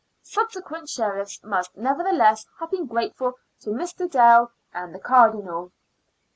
Subsequent 0.23 0.89
Sheriffs 0.89 1.43
must 1.43 1.77
never 1.77 2.03
theless 2.03 2.47
have 2.59 2.71
been 2.71 2.87
grateful 2.87 3.33
to 3.59 3.69
Mr. 3.69 4.09
Dale 4.09 4.49
and 4.73 4.95
the 4.95 4.99
Cardinal. 4.99 5.73